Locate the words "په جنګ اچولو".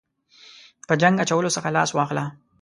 0.87-1.53